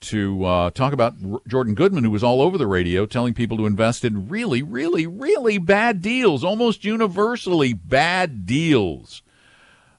[0.08, 3.56] to uh, talk about R- Jordan Goodman, who was all over the radio telling people
[3.58, 9.22] to invest in really, really, really bad deals, almost universally bad deals.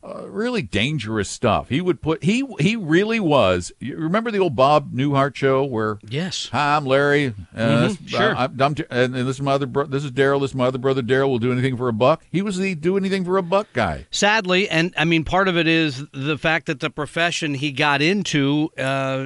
[0.08, 1.70] Uh, really dangerous stuff.
[1.70, 3.72] He would put he he really was.
[3.80, 6.48] You remember the old Bob Newhart show where Yes.
[6.52, 7.34] Hi, I'm Larry.
[7.56, 8.36] Uh, Mhm, this- sure.
[8.36, 9.66] I, I'm, I'm- and this is my other.
[9.66, 10.40] Bro- this is Daryl.
[10.42, 11.02] This is my other brother.
[11.02, 12.24] Daryl will do anything for a buck.
[12.32, 14.06] He was the do anything for a buck guy.
[14.12, 18.04] Sadly, and I mean, part of it is the fact that the profession he got
[18.04, 19.26] into uh,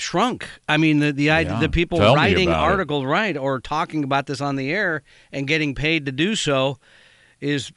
[0.00, 0.48] shrunk.
[0.68, 1.60] I mean, the the, Yeah.
[1.60, 5.74] the people Tell writing articles, right, or talking about this on the air and getting
[5.74, 6.78] paid to do so
[7.40, 7.72] is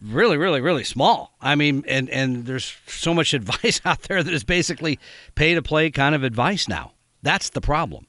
[0.00, 1.34] really, really, really small.
[1.40, 4.98] I mean, and and there's so much advice out there that is basically
[5.34, 6.92] pay to play kind of advice now.
[7.22, 8.06] That's the problem.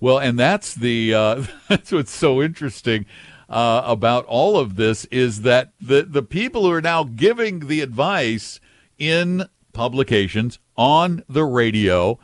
[0.00, 3.06] Well, and that's the uh, that's what's so interesting
[3.48, 7.80] uh, about all of this is that the the people who are now giving the
[7.80, 8.58] advice
[8.98, 12.18] in publications on the radio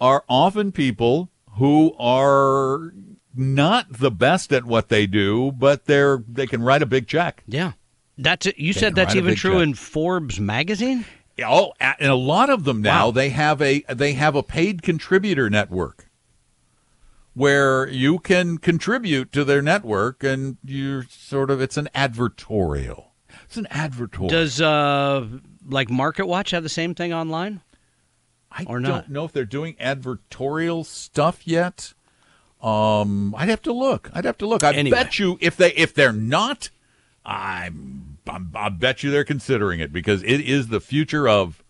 [0.00, 2.92] are often people who are
[3.34, 7.42] not the best at what they do, but they're they can write a big check.
[7.46, 7.72] Yeah.
[8.18, 8.46] That's.
[8.56, 9.62] You They said that's even true check.
[9.62, 11.04] in Forbes magazine?
[11.44, 13.10] Oh, and a lot of them now Wow.
[13.10, 16.06] they have a they have a paid contributor network
[17.34, 23.06] where you can contribute to their network and you're sort of it's an advertorial.
[23.44, 24.28] It's an advertorial.
[24.28, 25.26] Does uh
[25.66, 27.60] like Market Watch have the same thing online?
[28.56, 29.10] I or don't not?
[29.10, 31.92] know if they're doing advertorial stuff yet.
[32.62, 34.10] Um, I'd have to look.
[34.14, 34.62] I'd have to look.
[34.62, 34.96] I Anyway.
[34.96, 36.70] bet you if they if they're not,
[37.26, 41.63] I'm, I'm I bet you they're considering it because it is the future of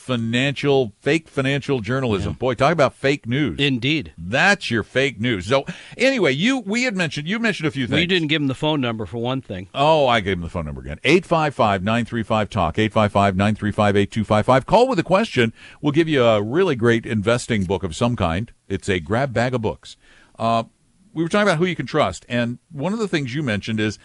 [0.00, 2.32] financial fake financial journalism.
[2.32, 3.60] Boy, talk about fake news.
[3.60, 4.14] Indeed.
[4.16, 5.46] That's your fake news.
[5.46, 8.00] So anyway, you we had mentioned you mentioned a few things.
[8.00, 9.68] You didn't give him the phone number for one thing.
[9.74, 10.98] Oh, I gave him the phone number again.
[11.04, 14.66] 855-935-TALK, 855-935-8255.
[14.66, 15.52] Call with a question.
[15.82, 18.50] We'll give you a really great investing book of some kind.
[18.68, 19.98] It's a grab bag of books.
[20.38, 20.64] Uh,
[21.12, 23.80] we were talking about who you can trust, and one of the things you mentioned
[23.80, 23.98] is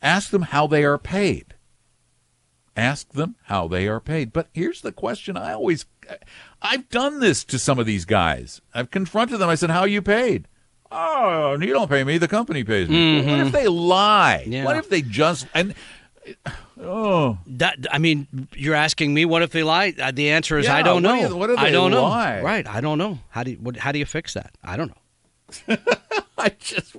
[0.00, 1.54] ask them how they are paid.
[2.78, 4.32] Ask them how they are paid.
[4.32, 5.86] But here's the question I always
[6.62, 8.60] I've done this to some of these guys.
[8.74, 9.48] I've confronted them.
[9.48, 10.46] I said, "How are you paid?"
[10.90, 12.16] Oh, you don't pay me.
[12.16, 13.20] The company pays me.
[13.26, 14.44] What if they lie?
[14.46, 14.64] Yeah.
[14.64, 15.74] What if they just and
[16.80, 19.94] oh That, I mean, you're asking me what if they lie?
[20.00, 21.28] Uh, The answer is Yeah, I don't what know.
[21.28, 22.04] do what do I don't know.
[22.04, 22.40] lie?
[22.40, 23.18] Right, I don't know.
[23.30, 24.52] How do you, what, how do you fix that?
[24.62, 25.76] I don't know.
[26.38, 26.94] I just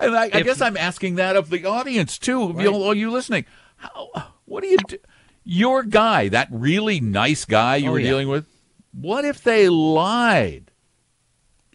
[0.00, 2.42] and I, I guess I'm asking that of the audience too.
[2.42, 3.44] Of you, all you listening,
[3.76, 4.10] how,
[4.44, 4.98] what do you do?
[5.48, 8.08] Your guy, that really nice guy you Oh, were yeah.
[8.10, 8.46] dealing with.
[8.92, 10.72] What if they lied?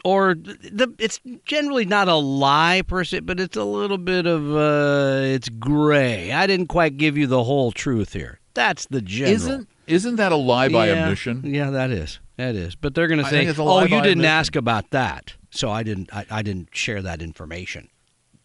[0.04, 4.54] Or the, it's generally not a lie per se, but it's a little bit of
[4.56, 6.32] uh, it's gray.
[6.32, 8.40] I didn't quite give you the whole truth here.
[8.56, 9.36] That's the general.
[9.36, 11.42] Isn't isn't that a lie by yeah, omission?
[11.46, 12.20] Yeah, that is.
[12.38, 12.76] That is.
[12.76, 16.12] but they're going to say, "Oh, you didn't omission." ask about that, so I didn't.
[16.14, 17.88] I, I didn't share that information."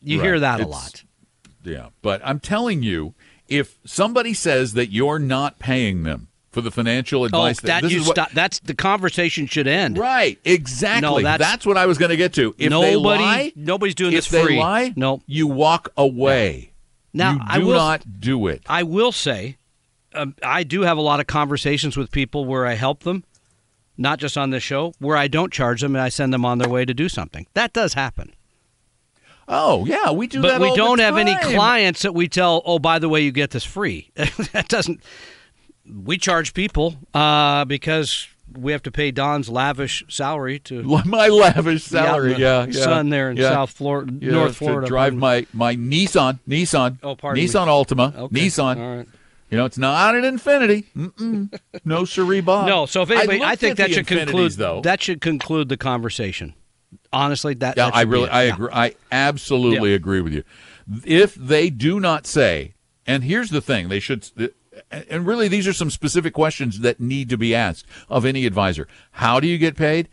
[0.02, 0.26] You Right.
[0.26, 1.02] hear that a lot.
[1.64, 3.14] Yeah, but I'm telling you,
[3.48, 8.00] if somebody says that you're not paying them for the financial Oh, advice, that you
[8.00, 8.30] what, stop.
[8.32, 9.98] That's the conversation should end.
[9.98, 11.22] Right, exactly.
[11.22, 12.50] No, that's- what I was going to get to.
[12.58, 14.54] If they Nobody- lie, nobody's doing if this free.
[14.54, 15.22] they lie, Nope.
[15.26, 16.70] you walk away.
[17.12, 18.62] Now, you do I will- not do it.
[18.66, 19.56] I will say,
[20.14, 23.24] um, I do have a lot of conversations with people where I help them,
[23.98, 26.56] not just on this show, where I don't charge them and I send them on
[26.58, 27.46] their way to do something.
[27.54, 28.32] That does happen.
[29.48, 30.60] Oh yeah, we do but that.
[30.60, 33.64] we don't have any clients that we tell, oh, by the way, you get this
[33.64, 34.10] free.
[34.16, 35.00] that doesn't.
[35.88, 41.84] We charge people uh, because we have to pay Don's lavish salary to My lavish
[41.84, 43.50] salary, yeah, yeah, son there in yeah.
[43.50, 44.86] South Florida, Yeah, North to Florida.
[44.88, 47.48] drive my my Nissan, Nissan, Oh, pardon me.
[47.48, 48.34] Nissan Altima, Okay.
[48.40, 48.76] Nissan.
[48.78, 49.08] All right.
[49.50, 50.86] You know, it's not an Infiniti.
[50.96, 51.60] Mm-mm.
[51.84, 52.66] No, siree, Bob.
[52.66, 54.52] No, so if anybody, I, looked think that should conclude.
[54.52, 54.80] Though.
[54.80, 56.54] That should conclude the conversation.
[57.16, 57.76] Honestly, that.
[57.76, 58.28] Yeah, I really.
[58.28, 58.54] I Yeah.
[58.54, 58.68] agree.
[58.72, 59.96] I absolutely Yeah.
[59.96, 60.44] agree with you.
[61.04, 62.74] If they do not say,
[63.06, 64.28] and here's the thing, they should,
[64.90, 68.86] and really, these are some specific questions that need to be asked of any advisor.
[69.12, 70.08] How do you get paid,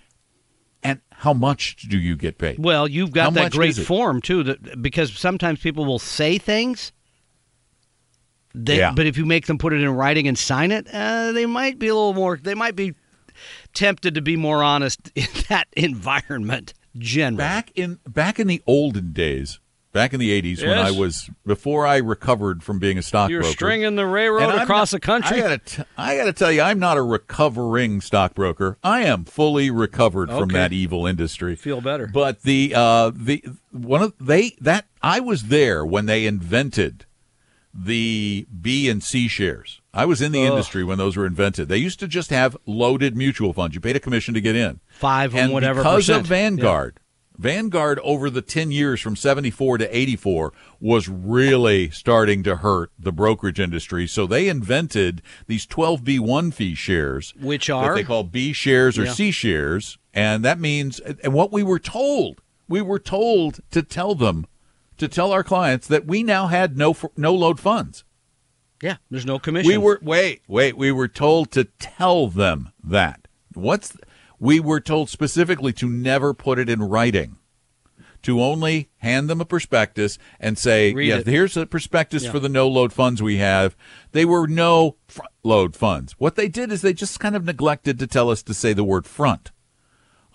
[0.81, 2.57] and how much do you get paid?
[2.59, 6.91] Well, you've got How that great form too, that because sometimes people will say things.
[8.55, 8.91] Yeah.
[8.95, 11.79] But if you make them put it in writing and sign it, uh, they might
[11.79, 12.37] be a little more.
[12.41, 12.93] They might be
[13.73, 16.73] tempted to be more honest in that environment.
[16.97, 19.60] Generally, back in back in the olden days,
[19.93, 23.32] back in the '80s when I was before I recovered from being a stockbroker.
[23.34, 25.38] you're stringing the railroad And across not- the country.
[25.38, 28.77] I gotta, t- I gotta tell you, I'm not a recovering stockbroker.
[28.84, 31.56] I am fully recovered from that evil industry.
[31.56, 32.08] Feel better.
[32.08, 37.06] But the uh, the one of they that I was there when they invented
[37.73, 39.81] the B and C shares.
[39.93, 41.67] I was in the industry when those were invented.
[41.69, 43.75] They used to just have loaded mutual funds.
[43.75, 44.79] You paid a commission to get in.
[44.88, 46.21] Five and and whatever because percent.
[46.21, 46.99] of Vanguard.
[47.38, 53.12] Vanguard over the 10 years from 74 to 84 was really starting to hurt the
[53.12, 54.05] brokerage industry.
[54.07, 57.95] So they invented these 12B1 fee shares, Which are?
[57.95, 59.13] they call B shares or Yeah.
[59.13, 59.97] C shares.
[60.13, 64.45] And that means, and what we were told, we were told to tell them,
[64.97, 68.03] to tell our clients that we now had no, no load funds.
[68.82, 69.69] yeah, there's no commission.
[69.71, 70.77] We were wait, wait.
[70.77, 73.27] We were told to tell them that.
[73.53, 73.95] What's
[74.39, 77.38] we were told specifically to never put it in writing.
[78.23, 81.27] To only hand them a prospectus and say, Read "Yeah, it.
[81.27, 82.32] here's a prospectus Yeah.
[82.32, 83.75] for the no load funds we have."
[84.13, 86.13] They were no front load funds.
[86.19, 88.84] What they did is they just kind of neglected to tell us to say the
[88.86, 89.51] word front.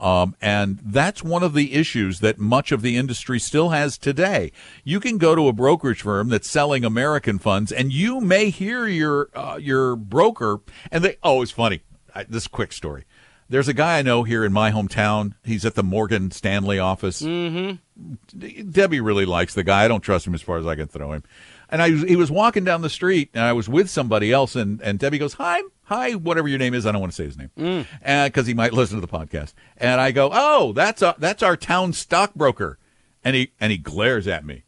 [0.00, 4.52] Um, and that's one of the issues that much of the industry still has today.
[4.84, 8.86] You can go to a brokerage firm that's selling American funds, and you may hear
[8.86, 10.60] your uh, your broker,
[10.92, 11.82] and they oh, it's funny.
[12.14, 13.04] I, this quick story.
[13.50, 15.32] There's a guy I know here in my hometown.
[15.42, 17.22] He's at the Morgan Stanley office.
[17.22, 18.70] Mm-hmm.
[18.70, 19.84] Debbie really likes the guy.
[19.84, 21.24] I don't trust him as far as I can throw him.
[21.70, 24.80] And I he was walking down the street, and I was with somebody else, and,
[24.80, 26.86] and Debbie goes, "Hi, hi, whatever your name is.
[26.86, 27.86] I don't want to say his name, mm.
[28.04, 31.42] uh, because he might listen to the podcast." And I go, "Oh, that's a, that's
[31.42, 32.78] our town stockbroker,"
[33.22, 34.64] and he and he glares at me.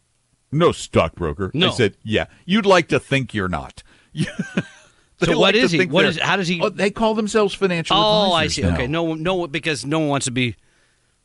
[0.52, 1.50] No stockbroker.
[1.54, 1.68] No.
[1.68, 3.82] I said, "Yeah, you'd like to think you're not."
[5.22, 5.84] So what like is he?
[5.86, 7.96] What is- how does he- Oh, they call themselves financial.
[7.96, 8.62] Oh, I see.
[8.62, 8.72] now.
[8.72, 10.56] Okay, no, no, because no one wants to be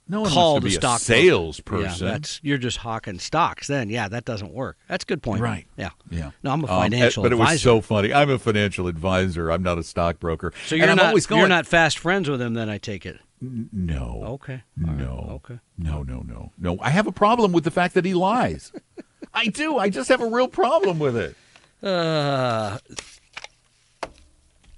[0.08, 2.06] no one called wants to be a stock salesperson.
[2.08, 3.68] Yeah, that's you're just hawking stocks.
[3.68, 4.78] Then, yeah, that doesn't work.
[4.88, 5.42] That's a good point.
[5.42, 5.66] Right.
[5.78, 5.90] Yeah.
[6.12, 6.32] Yeah.
[6.44, 7.64] No, I'm a Um, financial but it was advisor.
[7.64, 8.14] so funny.
[8.14, 9.50] I'm a financial advisor.
[9.50, 10.54] I'm not a stockbroker.
[10.68, 12.54] so And you're I'm not always going, you're not fast friends with him.
[12.54, 13.20] Then I take it.
[13.42, 14.22] No.
[14.26, 14.64] Okay.
[14.86, 14.98] All right.
[15.00, 15.28] No.
[15.44, 15.60] Okay.
[15.78, 16.52] No, no, no.
[16.58, 16.78] No.
[16.82, 18.72] I have a problem with the fact that he lies.
[19.34, 19.78] I do.
[19.78, 21.36] I just have a real problem with it.
[21.84, 22.78] Uh,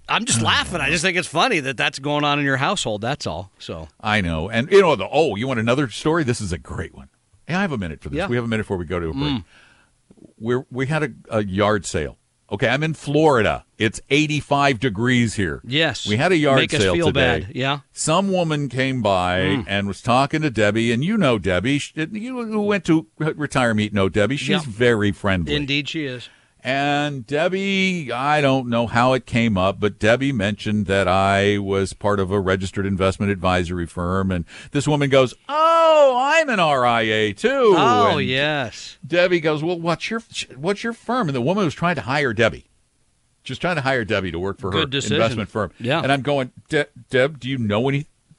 [0.09, 0.79] I'm just laughing.
[0.81, 3.01] I just think it's funny that that's going on in your household.
[3.01, 3.51] That's all.
[3.59, 4.49] So I know.
[4.49, 6.23] And you know, the oh, you want another story?
[6.23, 7.09] This is a great one.
[7.45, 8.17] Hey, I have a minute for this.
[8.17, 8.27] Yeah.
[8.27, 9.43] We have a minute before we go to a break.
[10.39, 12.17] We're we had a, a yard sale.
[12.49, 13.65] Okay, I'm in Florida.
[13.77, 15.59] It's 85 degrees here.
[15.65, 17.41] yes, We had a yard Make us sale feel today.
[17.41, 17.51] bad.
[17.53, 17.79] Yeah.
[17.91, 19.65] Some woman came by Mm.
[19.67, 21.77] and was talking to Debbie, and you know Debbie.
[21.79, 24.37] She- You who went to retire meet know Debbie.
[24.37, 24.61] She's Yeah.
[24.65, 25.55] very friendly.
[25.55, 26.29] Indeed, she is.
[26.67, 31.93] And Debbie, I don't know how it came up, but Debbie mentioned that I was
[31.93, 34.31] part of a registered investment advisory firm.
[34.33, 37.73] And this woman goes, Oh, I'm an RIA too.
[37.77, 38.97] Oh And yes.
[39.07, 40.21] Debbie goes, Well, what's your
[40.57, 41.29] what's your firm?
[41.29, 42.65] And the woman was trying to hire Debbie.
[43.45, 45.15] Just trying to hire Debbie to work for her decision.
[45.15, 45.71] investment firm.
[45.79, 46.01] Yeah.
[46.01, 47.79] And I'm going, De- Deb, do you know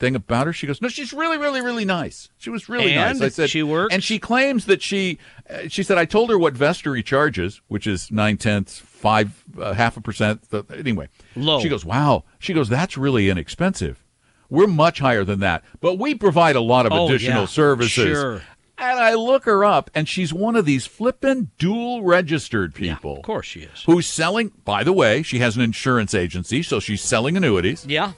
[0.00, 0.52] anything about her?
[0.52, 2.28] She goes, No, she's really, really, really nice.
[2.38, 3.26] She was really And nice.
[3.26, 3.92] I said, she works?
[3.94, 5.18] And she claims that she,
[5.48, 9.72] uh, she said, I told her what Vestory charges, which is nine tenths, five, uh,
[9.74, 10.48] half a percent.
[10.50, 11.60] The, anyway, Low.
[11.60, 12.24] She goes, Wow.
[12.38, 14.04] She goes, That's really inexpensive.
[14.50, 17.92] We're much higher than that, but we provide a lot of Oh, additional yeah, services.
[18.18, 18.42] sure.
[18.80, 23.14] And I look her up, and she's one of these flippin' dual registered people.
[23.14, 23.82] Yeah, Of course she is.
[23.86, 27.84] Who's selling, by the way, she has an insurance agency, so she's selling annuities.
[27.86, 28.12] Yeah.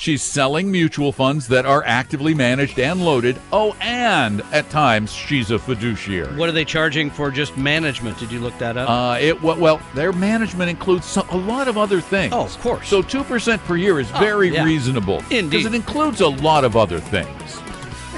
[0.00, 3.38] She's selling mutual funds that are actively managed and loaded.
[3.52, 6.34] Oh, and at times she's a fiduciary.
[6.38, 8.18] What are they charging for just management?
[8.18, 8.88] Did you look that up?
[8.88, 12.32] Uh, it well, well, their management includes so, a lot of other things.
[12.32, 12.88] Oh, of course.
[12.88, 14.64] So two percent per year is very yeah.
[14.64, 15.50] reasonable Indeed.
[15.50, 17.60] because it includes a lot of other things.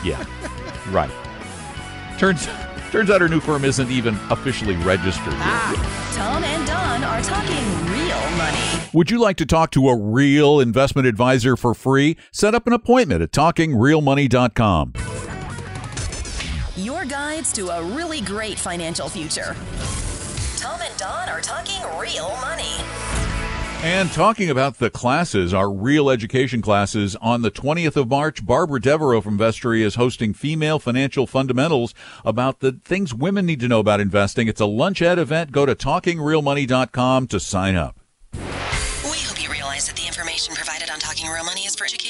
[0.05, 0.24] Yeah,
[0.91, 1.11] right.
[2.16, 2.47] Turns
[2.93, 5.33] turns out her new firm isn't even officially registered.
[5.33, 5.74] yet.
[6.12, 8.61] Tom and Don are talking real money.
[8.95, 12.14] Would you like to talk to a real investment advisor for free?
[12.30, 14.93] Set up an appointment at talkingrealmoney.com.
[16.76, 19.57] Your guides to a really great financial future.
[20.59, 22.68] Tom and Don are talking real money.
[23.82, 28.80] And talking about the classes, our real education classes, on the 20th of March, Barbara
[28.80, 31.95] Devereaux from Vestory is hosting Female Financial Fundamentals
[32.26, 34.49] about the things women need to know about investing.
[34.49, 35.51] It's a lunch ed event.
[35.51, 38.01] Go to talkingrealmoney.com to sign up.